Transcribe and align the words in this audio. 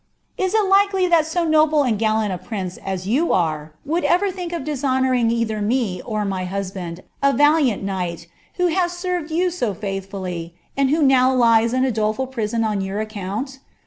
Is 0.35 0.55
il 0.55 0.67
likely 0.67 1.05
that 1.09 1.27
so 1.27 1.45
noble 1.45 1.83
end 1.83 1.99
gullant 1.99 2.33
a 2.33 2.39
prince 2.39 2.77
as 2.77 3.07
you 3.07 3.31
are 3.33 3.73
would 3.85 4.03
ever 4.03 4.31
think 4.31 4.51
of 4.51 4.63
diBhoiiouriiig 4.63 5.31
either 5.31 5.61
me 5.61 6.01
or 6.03 6.25
luy 6.25 6.45
husband, 6.47 7.03
a 7.21 7.31
valiant 7.31 7.83
knight, 7.83 8.25
who 8.55 8.65
has 8.69 8.93
served 8.97 9.29
you 9.29 9.51
so 9.51 9.75
faithfully, 9.75 10.55
and 10.75 10.89
who 10.89 11.03
now 11.03 11.31
lies 11.31 11.71
in 11.71 11.85
a 11.85 11.91
doleful 11.91 12.25
prIsoQ 12.25 12.65
on 12.65 12.81
your 12.81 12.99
account? 12.99 13.59